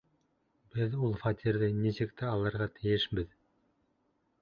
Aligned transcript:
Беҙ 0.75 0.95
ул 1.09 1.13
фатирҙы 1.25 1.69
нисек 1.83 2.17
тә 2.23 2.33
алырға 2.33 2.71
тейешбеҙ! 2.81 3.41